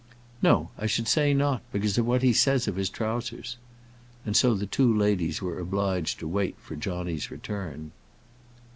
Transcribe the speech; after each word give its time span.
"No, 0.41 0.71
I 0.79 0.87
should 0.87 1.07
say 1.07 1.31
not; 1.31 1.61
because 1.71 1.95
of 1.99 2.07
what 2.07 2.23
he 2.23 2.33
says 2.33 2.67
of 2.67 2.75
his 2.75 2.89
trowsers." 2.89 3.57
And 4.25 4.35
so 4.35 4.55
the 4.55 4.65
two 4.65 4.91
ladies 4.91 5.43
were 5.43 5.59
obliged 5.59 6.17
to 6.21 6.27
wait 6.27 6.55
for 6.59 6.75
John's 6.75 7.29
return. 7.29 7.91